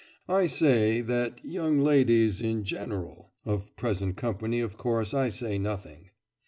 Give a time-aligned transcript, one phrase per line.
[0.27, 6.09] 'I say that young ladies, in general of present company, of course, I say nothing.